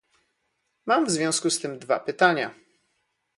Mam 0.85 1.05
w 1.05 1.09
związku 1.11 1.49
z 1.49 1.59
tym 1.59 1.79
dwa 1.79 1.99
pytania 1.99 2.53